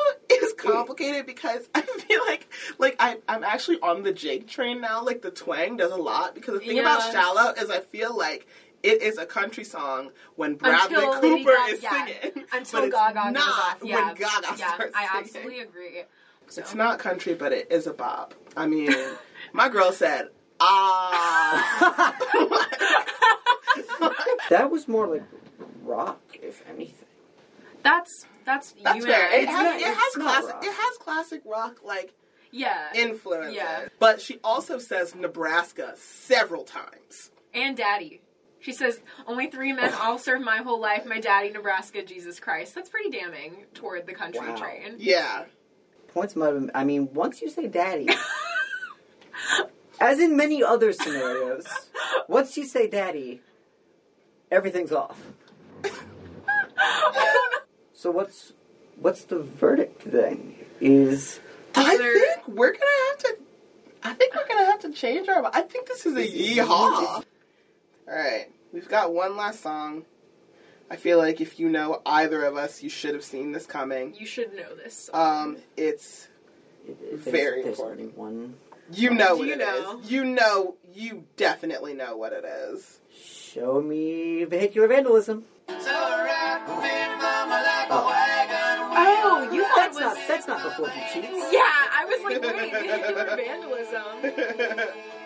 is 0.43 0.53
complicated 0.55 1.27
because 1.27 1.69
I 1.75 1.83
feel 1.83 2.21
like 2.27 2.49
like 2.79 2.97
I 2.99 3.19
I'm 3.29 3.45
actually 3.45 3.79
on 3.81 4.03
the 4.03 4.13
Jake 4.13 4.49
train 4.49 4.81
now. 4.81 5.03
Like 5.05 5.23
the 5.23 5.31
twang 5.31 5.77
does 5.77 5.93
a 5.93 5.97
lot 5.97 6.35
because 6.35 6.59
the 6.59 6.67
thing 6.67 6.79
about 6.79 7.01
Yeah. 7.01 7.13
"Shallow" 7.13 7.53
is 7.53 7.71
I 7.71 7.81
feel 7.81 8.17
like. 8.17 8.47
It 8.83 9.03
is 9.03 9.19
a 9.19 9.27
country 9.27 9.65
song 9.65 10.11
when 10.37 10.55
Bradley 10.55 10.95
Until 10.97 11.21
Cooper 11.21 11.51
Gaga- 11.51 11.73
is 11.75 11.83
yeah. 11.83 12.07
singing. 12.07 12.45
Until 12.53 12.81
but 12.83 12.91
Gaga 12.93 13.15
goes 13.25 13.33
not 13.33 13.49
off. 13.49 13.79
Yeah. 13.83 13.97
when 13.97 14.09
Gaga 14.15 14.47
yeah, 14.59 14.75
starts 14.75 14.95
I 14.95 15.07
singing. 15.07 15.25
absolutely 15.25 15.61
agree. 15.61 16.03
So. 16.47 16.61
It's 16.61 16.75
not 16.75 16.99
country, 17.01 17.35
but 17.35 17.53
it 17.53 17.73
is 17.73 17.89
a 17.89 17.93
bop. 17.93 18.35
I 18.57 18.67
mean, 18.69 18.95
my 19.53 19.69
girl 19.71 19.91
said, 19.91 20.29
ah. 20.61 22.15
That 24.51 24.71
was 24.71 24.87
more 24.87 25.09
like 25.09 25.25
rock, 25.83 26.21
if 26.35 26.63
anything. 26.69 27.09
That's 27.83 28.27
that's 28.47 28.73
That's 28.83 28.97
you 28.97 29.03
fair. 29.03 29.29
and 29.31 29.43
It 29.43 29.49
has, 29.49 29.65
not- 29.65 29.81
it 29.81 29.95
has 29.95 30.13
classic. 30.15 30.55
rock. 30.55 30.65
It 30.65 30.73
has 30.73 30.97
classic 30.99 31.43
rock 31.45 31.77
like 31.85 32.15
yeah, 32.53 32.87
influences. 32.95 33.55
Yeah. 33.57 33.89
But 33.99 34.21
she 34.23 34.39
also 34.43 34.79
says 34.79 35.15
Nebraska 35.15 35.93
several 35.97 36.65
times. 36.65 37.31
and 37.53 37.77
Daddy. 37.77 38.23
She 38.61 38.73
says, 38.73 39.01
"Only 39.29 39.49
three 39.51 39.73
men 39.73 39.93
I'll 40.01 40.19
serve 40.19 40.41
my 40.41 40.57
whole 40.59 40.81
life: 40.81 41.05
my 41.07 41.21
daddy, 41.21 41.51
Nebraska, 41.51 42.03
Jesus 42.03 42.41
Christ." 42.41 42.75
That's 42.75 42.89
pretty 42.89 43.11
damning 43.11 43.65
toward 43.75 44.07
the 44.07 44.15
country 44.15 44.49
Wow. 44.49 44.57
train. 44.57 44.95
Yeah. 44.99 45.45
Points 46.09 46.35
might 46.35 46.55
have, 46.55 46.71
I 46.75 46.83
mean, 46.85 47.13
once 47.13 47.43
you 47.43 47.51
say 47.51 47.67
daddy, 47.69 48.09
as 50.01 50.19
in 50.19 50.37
many 50.37 50.63
other 50.65 50.93
scenarios, 50.93 51.67
once 52.27 52.57
you 52.57 52.65
say 52.65 52.87
daddy, 52.89 53.41
everything's 54.51 54.93
off. 54.93 55.21
So 57.97 58.11
what's 58.11 58.53
what's 59.01 59.25
the 59.25 59.39
verdict 59.39 60.03
then? 60.05 60.55
Is 60.83 61.41
I 61.75 61.97
there- 61.97 62.13
think 62.19 62.47
we're 62.49 62.73
gonna 62.73 62.85
have 63.09 63.19
to. 63.21 63.37
I 64.03 64.13
think 64.13 64.35
we're 64.35 64.47
gonna 64.47 64.67
have 64.67 64.81
to 64.81 64.93
change 64.93 65.29
our. 65.31 65.45
I 65.53 65.63
think 65.63 65.89
this 65.89 66.05
is 66.05 66.13
a 66.13 66.17
This 66.17 66.33
is- 66.35 66.57
yeehaw. 66.59 66.69
All 66.69 67.25
right, 68.07 68.49
we've 68.73 68.87
got 68.89 69.13
one 69.15 69.37
last 69.37 69.63
song. 69.63 70.05
I 70.91 70.97
feel 70.97 71.17
like 71.19 71.41
if 71.41 71.59
you 71.59 71.69
know 71.71 72.03
either 72.07 72.45
of 72.45 72.57
us, 72.57 72.83
you 72.83 72.91
should 72.91 73.15
have 73.15 73.25
seen 73.25 73.51
this 73.53 73.65
coming. 73.67 74.15
You 74.15 74.27
should 74.27 74.55
know 74.55 74.75
this. 74.77 75.09
Um, 75.15 75.57
it's 75.77 76.29
it- 76.87 76.97
it- 77.01 77.19
Very 77.19 77.63
there's 77.63 77.79
important. 77.79 78.01
only 78.01 78.13
one? 78.13 78.55
you 78.93 79.11
know 79.11 79.37
what 79.37 79.49
you 79.49 79.55
it 79.55 79.61
is. 79.63 79.83
know? 79.83 80.01
You 80.05 80.25
know, 80.25 80.77
you 80.95 81.25
definitely 81.37 81.95
know 81.95 82.17
what 82.17 82.33
it 82.35 82.45
is. 82.45 83.01
Show 83.13 83.81
me 83.81 84.45
vehicular 84.45 84.87
vandalism. 84.87 85.47
Oh, 87.91 89.49
you 89.53 89.63
thought 89.63 89.71
it 89.73 89.77
That's 89.77 89.95
was 89.97 90.05
not 90.05 90.29
that's 90.29 90.47
not 90.49 90.63
before 90.63 90.89
he 90.91 91.01
cheats. 91.13 91.53
Yeah, 91.53 91.61
I 91.63 92.05
was 92.07 92.21
like, 92.25 92.43
wait, 92.43 92.73
vandalism. 93.37 94.87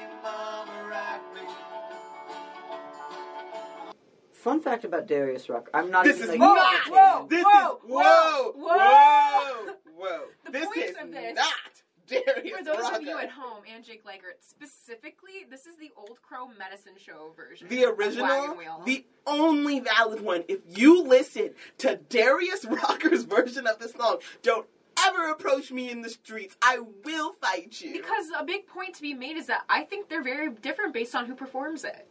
Fun 4.33 4.61
fact 4.61 4.85
about 4.85 5.07
Darius 5.07 5.49
Rucker. 5.51 5.71
I'm 5.75 5.91
not 5.91 6.05
This 6.05 6.17
even 6.17 6.31
is 6.31 6.39
like, 6.39 6.39
not. 6.41 6.87
whoa, 6.89 7.27
this 7.29 7.45
whoa, 7.45 7.75
is 7.75 7.79
whoa, 7.87 8.53
whoa, 8.53 8.53
whoa, 8.57 9.75
whoa. 9.97 10.21
The 10.47 10.51
this 10.53 10.65
point 10.67 10.79
is 10.79 10.97
of 10.97 11.11
this- 11.13 11.35
not 11.35 11.80
Darius 12.11 12.59
For 12.59 12.65
those 12.65 12.79
Rucker. 12.79 12.97
of 12.97 13.03
you 13.03 13.19
at 13.19 13.31
home 13.31 13.63
and 13.73 13.85
Jake 13.85 14.05
Leggert, 14.05 14.41
specifically, 14.41 15.47
this 15.49 15.67
is 15.67 15.77
the 15.77 15.91
Old 15.97 16.21
Crow 16.23 16.49
Medicine 16.59 16.95
Show 16.99 17.33
version. 17.37 17.69
The 17.69 17.85
of 17.85 17.99
original, 17.99 18.27
Wagon 18.27 18.57
Wheel. 18.59 18.83
the 18.85 19.05
only 19.27 19.81
valid 19.81 20.21
one. 20.21 20.45
If 20.49 20.61
you 20.69 21.03
listen 21.03 21.51
to 21.79 21.97
Darius 22.09 22.65
Rucker's 22.69 23.25
version 23.25 23.67
of 23.67 23.79
this 23.79 23.93
song, 23.93 24.19
don't 24.43 24.67
ever 25.07 25.31
approach 25.31 25.71
me 25.73 25.91
in 25.91 26.03
the 26.03 26.11
streets. 26.11 26.57
I 26.61 26.81
will 27.05 27.33
fight 27.35 27.81
you. 27.81 27.93
because 27.93 28.27
a 28.39 28.45
big 28.45 28.67
point 28.67 28.95
to 28.97 29.03
be 29.03 29.15
made 29.15 29.37
is 29.37 29.47
that 29.47 29.63
I 29.69 29.85
think 29.85 30.09
they're 30.09 30.23
very 30.23 30.51
different 30.51 30.93
based 30.93 31.15
on 31.15 31.27
who 31.27 31.35
performs 31.35 31.85
it. 31.85 32.07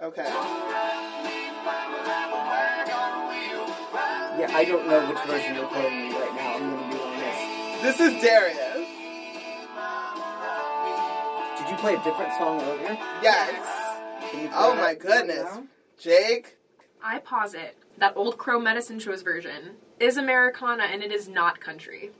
okay. 0.00 0.26
Yeah, 4.38 4.46
I 4.52 4.64
don't 4.64 4.86
know 4.88 5.08
which 5.08 5.18
version 5.26 5.56
you're 5.56 5.66
playing 5.66 6.10
me 6.10 6.14
right 6.16 6.34
now. 6.36 6.54
I'm 6.54 6.70
gonna 6.70 6.94
be 6.94 7.00
honest. 7.00 7.82
This 7.82 8.00
is 8.00 8.22
Darius. 8.22 8.67
Play 11.78 11.94
a 11.94 12.02
different 12.04 12.32
song 12.38 12.60
earlier? 12.62 12.98
Yes. 13.22 14.30
Can 14.30 14.42
you 14.42 14.48
oh 14.48 14.50
play 14.50 14.58
Oh 14.60 14.74
that 14.76 14.82
my 14.82 14.94
goodness. 14.94 15.44
now? 15.44 15.64
Jake. 15.98 16.56
I 17.02 17.18
posit 17.20 17.76
that 17.98 18.12
Old 18.16 18.38
Crow 18.38 18.58
Medicine 18.60 18.98
Show's 18.98 19.22
version 19.22 19.76
is 20.00 20.16
Americana 20.16 20.84
and 20.84 21.02
it 21.02 21.12
is 21.12 21.28
not 21.28 21.60
country. 21.60 22.10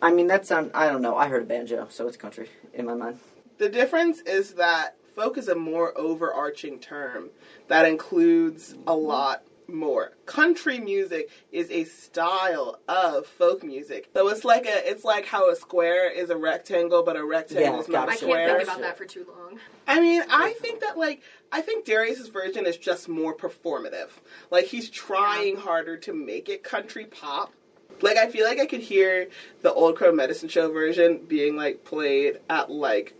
I 0.00 0.12
mean, 0.12 0.28
that 0.28 0.46
sound. 0.46 0.70
I 0.74 0.88
don't 0.88 1.02
know. 1.02 1.16
I 1.16 1.28
heard 1.28 1.42
a 1.42 1.46
banjo, 1.46 1.88
so 1.90 2.06
it's 2.06 2.16
country 2.16 2.48
in 2.72 2.86
my 2.86 2.94
mind. 2.94 3.18
The 3.58 3.68
difference 3.68 4.20
is 4.20 4.54
that 4.54 4.94
folk 5.16 5.36
is 5.36 5.48
a 5.48 5.56
more 5.56 5.96
overarching 5.98 6.78
term 6.78 7.30
that 7.66 7.84
includes 7.84 8.76
a 8.86 8.94
lot 8.94 9.42
more. 9.72 10.12
Country 10.26 10.78
music 10.78 11.30
is 11.52 11.70
a 11.70 11.84
style 11.84 12.80
of 12.88 13.26
folk 13.26 13.62
music. 13.62 14.08
So 14.14 14.28
it's 14.28 14.44
like 14.44 14.66
a 14.66 14.88
it's 14.90 15.04
like 15.04 15.26
how 15.26 15.50
a 15.50 15.56
square 15.56 16.10
is 16.10 16.30
a 16.30 16.36
rectangle 16.36 17.02
but 17.02 17.16
a 17.16 17.24
rectangle 17.24 17.74
Yeah, 17.74 17.80
is 17.80 17.88
not 17.88 18.08
gotcha. 18.08 18.10
a 18.10 18.12
I 18.12 18.16
square. 18.16 18.46
can't 18.46 18.58
think 18.58 18.68
about 18.70 18.80
that 18.82 18.98
for 18.98 19.04
too 19.04 19.26
long. 19.28 19.58
I 19.86 20.00
mean, 20.00 20.22
I 20.30 20.52
think 20.54 20.80
that 20.80 20.96
like 20.98 21.22
I 21.52 21.60
think 21.60 21.84
Darius's 21.84 22.28
version 22.28 22.66
is 22.66 22.76
just 22.76 23.08
more 23.08 23.34
performative. 23.34 24.08
Like 24.50 24.66
he's 24.66 24.88
trying 24.90 25.56
harder 25.56 25.96
to 25.98 26.12
make 26.12 26.48
it 26.48 26.62
country 26.62 27.04
pop. 27.04 27.52
Like 28.00 28.16
I 28.16 28.28
feel 28.30 28.46
like 28.46 28.60
I 28.60 28.66
could 28.66 28.80
hear 28.80 29.28
the 29.62 29.72
Old 29.72 29.96
Crow 29.96 30.12
Medicine 30.12 30.48
Show 30.48 30.70
version 30.72 31.18
being 31.26 31.56
like 31.56 31.84
played 31.84 32.40
at 32.48 32.70
like 32.70 33.14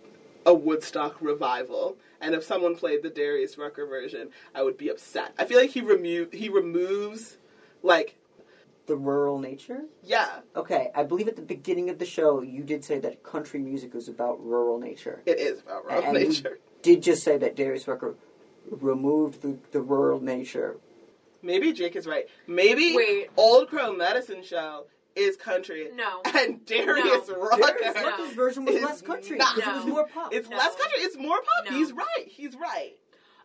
a 0.46 0.54
Woodstock 0.54 1.20
revival. 1.20 1.96
And 2.20 2.34
if 2.34 2.42
someone 2.44 2.74
played 2.76 3.02
the 3.02 3.10
Darius 3.10 3.56
Rucker 3.58 3.86
version, 3.86 4.30
I 4.54 4.62
would 4.62 4.76
be 4.76 4.88
upset. 4.88 5.32
I 5.38 5.44
feel 5.44 5.58
like 5.58 5.70
he 5.70 5.80
remo- 5.80 6.30
he 6.32 6.48
removes 6.48 7.36
like 7.82 8.16
The 8.86 8.96
rural 8.96 9.38
nature. 9.38 9.82
yeah, 10.02 10.40
Okay, 10.56 10.90
I 10.94 11.02
believe 11.04 11.28
at 11.28 11.36
the 11.36 11.42
beginning 11.42 11.90
of 11.90 11.98
the 11.98 12.06
show 12.06 12.40
you 12.42 12.62
did 12.62 12.84
say 12.84 12.98
that 13.00 13.22
country 13.22 13.60
music 13.60 13.94
was 13.94 14.08
about 14.08 14.44
rural 14.44 14.78
nature. 14.80 15.22
it 15.26 15.38
is 15.38 15.60
about 15.60 15.84
raw 15.86 15.98
and 16.00 16.18
you 16.18 16.28
nature. 16.28 16.58
did 16.82 17.02
just 17.02 17.22
say 17.22 17.36
that 17.38 17.54
Darius 17.54 17.86
Rucker 17.86 18.14
removed 18.70 19.42
the, 19.42 19.58
the 19.72 19.80
rural 19.80 20.20
nature. 20.20 20.76
Maybe 21.42 21.72
Jake 21.72 21.94
is 21.96 22.06
right. 22.06 22.26
Maybe 22.48 22.96
Wait. 22.96 23.28
Old 23.36 23.68
Crow 23.68 23.92
Medicine 23.92 24.42
Show 24.42 24.86
is 25.16 25.36
country. 25.36 25.88
No. 25.94 26.22
And 26.34 26.64
Darius 26.66 27.28
No. 27.28 27.36
Rucker. 27.40 27.62
Darius 27.80 27.94
No. 27.94 28.02
Rucker's 28.04 28.32
version 28.34 28.64
was 28.64 28.74
It's 28.76 28.84
less 28.84 29.02
country 29.02 29.36
not. 29.36 29.56
because 29.56 29.72
it 29.72 29.76
was 29.76 29.86
more 29.86 30.06
pop. 30.06 30.32
It's 30.32 30.48
No. 30.48 30.56
less 30.56 30.74
country. 30.76 30.98
It's 31.00 31.16
more 31.16 31.38
pop. 31.38 31.70
No. 31.70 31.76
He's 31.76 31.92
right. 31.92 32.26
He's 32.26 32.54
right. 32.56 32.94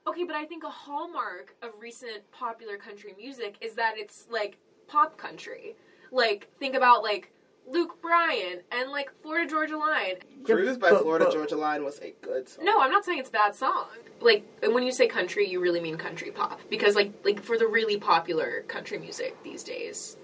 Okay, 0.06 0.24
but 0.26 0.36
I 0.36 0.46
think 0.46 0.64
a 0.64 0.70
hallmark 0.70 1.56
of 1.62 1.72
recent 1.80 2.30
popular 2.32 2.78
country 2.78 3.14
music 3.18 3.56
is 3.62 3.76
that 3.76 3.94
it's 3.98 4.28
like 4.30 4.58
pop 4.88 5.18
country. 5.18 5.76
Like 6.12 6.50
think 6.60 6.76
about 6.76 7.02
like 7.04 7.32
Luke 7.66 8.02
Bryan 8.02 8.60
and 8.72 8.92
like 8.92 9.10
Florida 9.22 9.50
Georgia 9.50 9.78
Line. 9.78 10.16
Cruise 10.44 10.78
by 10.78 10.90
Florida 10.90 11.30
Georgia 11.32 11.56
Line 11.56 11.84
was 11.86 12.00
a 12.02 12.14
good 12.22 12.50
song. 12.50 12.66
No, 12.66 12.82
I'm 12.82 12.92
not 12.92 13.06
saying 13.06 13.20
it's 13.20 13.30
a 13.30 13.32
bad 13.32 13.56
song. 13.56 13.86
Like 14.20 14.46
and 14.62 14.74
when 14.74 14.84
you 14.84 14.92
say 14.92 15.08
country, 15.08 15.50
you 15.50 15.62
really 15.62 15.80
mean 15.80 15.96
country 15.98 16.30
pop 16.32 16.60
because 16.70 16.96
like 16.96 17.14
like 17.24 17.42
for 17.42 17.58
the 17.58 17.66
really 17.68 17.98
popular 17.98 18.64
country 18.68 19.00
music 19.00 19.42
these 19.44 19.64
days. 19.64 20.18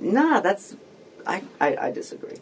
Nah, 0.00 0.40
that's 0.40 0.76
I, 1.26 1.42
I 1.60 1.76
I 1.76 1.90
disagree. 1.90 2.36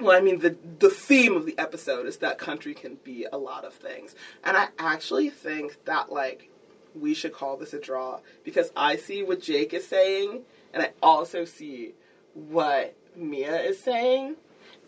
Well, 0.00 0.16
I 0.16 0.20
mean, 0.20 0.40
the 0.40 0.56
the 0.78 0.90
theme 0.90 1.36
of 1.36 1.46
the 1.46 1.58
episode 1.58 2.06
is 2.06 2.18
that 2.18 2.38
country 2.38 2.74
can 2.74 2.96
be 3.04 3.26
a 3.32 3.38
lot 3.38 3.64
of 3.64 3.74
things, 3.74 4.14
and 4.42 4.56
I 4.56 4.68
actually 4.78 5.30
think 5.30 5.84
that 5.84 6.12
like 6.12 6.50
we 6.94 7.14
should 7.14 7.32
call 7.32 7.56
this 7.56 7.72
a 7.72 7.80
draw 7.80 8.20
because 8.44 8.70
I 8.76 8.96
see 8.96 9.22
what 9.22 9.40
Jake 9.40 9.72
is 9.72 9.86
saying, 9.86 10.42
and 10.72 10.82
I 10.82 10.90
also 11.02 11.44
see 11.44 11.94
what 12.34 12.96
Mia 13.16 13.60
is 13.60 13.80
saying, 13.80 14.36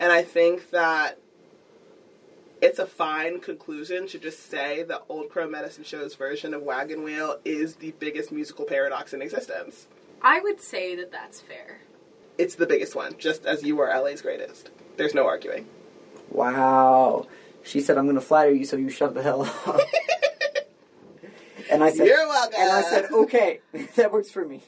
and 0.00 0.12
I 0.12 0.22
think 0.22 0.70
that 0.70 1.18
it's 2.60 2.78
a 2.78 2.86
fine 2.86 3.40
conclusion 3.40 4.06
to 4.08 4.18
just 4.18 4.50
say 4.50 4.82
that 4.84 5.04
Old 5.08 5.30
Crow 5.30 5.48
Medicine 5.48 5.84
Show's 5.84 6.14
version 6.14 6.54
of 6.54 6.62
Wagon 6.62 7.02
Wheel 7.02 7.38
is 7.44 7.76
the 7.76 7.92
biggest 7.98 8.32
musical 8.32 8.64
paradox 8.64 9.12
in 9.12 9.22
existence. 9.22 9.86
I 10.22 10.40
would 10.40 10.60
say 10.60 10.96
that 10.96 11.12
that's 11.12 11.40
fair. 11.40 11.80
It's 12.38 12.54
the 12.56 12.66
biggest 12.66 12.94
one, 12.94 13.16
just 13.18 13.46
as 13.46 13.62
you 13.62 13.80
are 13.80 13.88
LA's 14.02 14.20
greatest. 14.22 14.70
There's 14.96 15.14
no 15.14 15.26
arguing. 15.26 15.66
Wow. 16.30 17.26
She 17.62 17.80
said, 17.80 17.96
"I'm 17.98 18.04
going 18.04 18.16
to 18.16 18.20
flatter 18.20 18.52
you, 18.52 18.64
so 18.64 18.76
you 18.76 18.90
shut 18.90 19.14
the 19.14 19.22
hell 19.22 19.42
up." 19.42 19.80
and 21.70 21.82
I 21.82 21.90
said, 21.90 22.06
You're 22.06 22.26
welcome. 22.28 22.54
and 22.58 22.70
I 22.70 22.82
said, 22.82 23.06
"Okay, 23.10 23.60
that 23.96 24.12
works 24.12 24.30
for 24.30 24.44
me." 24.44 24.62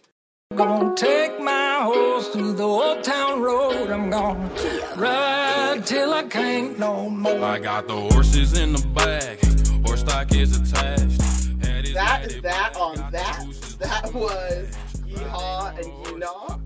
Gonna 0.56 0.94
take 0.96 1.38
my 1.40 1.80
horse 1.82 2.28
through 2.28 2.54
the 2.54 2.64
old 2.64 3.04
town 3.04 3.42
road. 3.42 3.90
I'm 3.90 4.08
gonna 4.08 4.50
ride 4.96 5.82
till 5.84 6.12
I 6.14 6.22
can't 6.24 6.78
no 6.78 7.10
more. 7.10 7.44
I 7.44 7.58
got 7.58 7.86
the 7.86 7.94
horses 7.94 8.58
in 8.58 8.72
the 8.72 8.84
back, 8.88 9.38
horse 9.86 10.00
stock 10.00 10.34
is 10.34 10.56
attached. 10.58 11.20
Head 11.62 11.84
is 11.84 11.92
That 11.94 12.20
headed 12.22 12.36
is 12.36 12.42
that 12.42 12.72
back, 12.72 12.80
on 12.80 12.96
that. 13.12 13.44
That 13.78 14.14
was 14.14 14.74
Yeehaw 15.06 15.76
and 15.76 16.22
Yeehaw. 16.22 16.57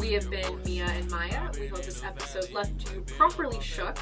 We 0.00 0.12
have 0.14 0.30
been 0.30 0.62
Mia 0.64 0.86
and 0.86 1.10
Maya. 1.10 1.50
We 1.60 1.66
hope 1.68 1.82
this 1.84 2.02
episode 2.02 2.50
left 2.52 2.92
you 2.92 3.02
properly 3.02 3.60
shook 3.60 3.96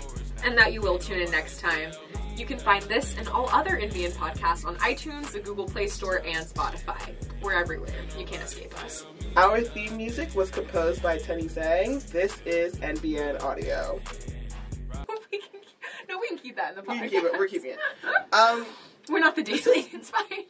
and 0.44 0.56
that 0.56 0.72
you 0.72 0.80
will 0.80 0.98
tune 0.98 1.20
in 1.20 1.30
next 1.30 1.60
time. 1.60 1.90
You 2.36 2.46
can 2.46 2.58
find 2.58 2.82
this 2.84 3.16
and 3.18 3.28
all 3.28 3.48
other 3.50 3.72
NBN 3.72 4.12
podcasts 4.12 4.64
on 4.64 4.76
iTunes, 4.76 5.32
the 5.32 5.40
Google 5.40 5.66
Play 5.66 5.88
Store, 5.88 6.22
and 6.24 6.46
Spotify. 6.46 7.12
We're 7.42 7.54
everywhere. 7.54 7.92
You 8.16 8.24
can't 8.24 8.42
escape 8.44 8.72
us. 8.84 9.04
Our 9.36 9.60
theme 9.60 9.96
music 9.96 10.32
was 10.36 10.50
composed 10.50 11.02
by 11.02 11.18
Tenny 11.18 11.44
Zhang. 11.48 12.06
This 12.10 12.40
is 12.46 12.76
NBN 12.76 13.42
Audio. 13.42 14.00
We 15.30 15.38
can- 15.38 15.60
no, 16.08 16.18
we 16.18 16.28
can 16.28 16.38
keep 16.38 16.56
that 16.56 16.70
in 16.70 16.76
the 16.76 16.82
podcast. 16.82 16.88
We 16.92 16.98
can 17.00 17.10
keep 17.10 17.24
it. 17.24 17.38
We're 17.38 17.46
keeping 17.48 17.70
it. 17.72 17.78
Um, 18.32 18.64
We're 19.10 19.18
not 19.20 19.36
the 19.36 19.42
daily. 19.42 19.60
It's 19.92 20.08
fine. 20.10 20.44